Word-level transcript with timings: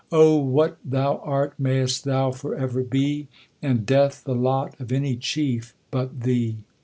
).O, 0.25 0.35
what 0.37 0.79
thou 0.83 1.17
art, 1.19 1.53
mayst 1.59 2.05
thou 2.05 2.31
forever 2.31 2.81
be, 2.81 3.27
And 3.61 3.85
death 3.85 4.23
the 4.23 4.33
lot 4.33 4.73
of 4.79 4.91
any 4.91 5.15
chief 5.15 5.75
but 5.91 6.21
thee 6.21 6.57